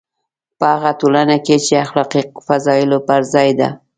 په 0.59 0.65
هغه 0.73 0.91
ټولنه 0.99 1.35
کې 1.45 1.55
چې 1.65 1.73
اخلاقي 1.85 2.21
فضایلو 2.47 2.97
پر 3.07 3.21
ځای 3.33 3.49
ده. 3.59 3.69